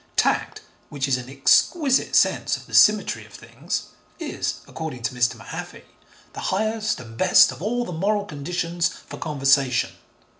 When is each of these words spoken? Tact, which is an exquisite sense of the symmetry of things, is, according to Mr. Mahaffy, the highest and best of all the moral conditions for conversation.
Tact, 0.15 0.61
which 0.89 1.07
is 1.07 1.17
an 1.17 1.29
exquisite 1.29 2.15
sense 2.15 2.57
of 2.57 2.65
the 2.65 2.73
symmetry 2.73 3.23
of 3.23 3.33
things, 3.35 3.89
is, 4.17 4.61
according 4.67 5.03
to 5.03 5.13
Mr. 5.13 5.35
Mahaffy, 5.35 5.83
the 6.33 6.39
highest 6.49 6.99
and 6.99 7.15
best 7.15 7.51
of 7.51 7.61
all 7.61 7.85
the 7.85 7.93
moral 7.93 8.25
conditions 8.25 8.87
for 8.87 9.19
conversation. 9.19 9.91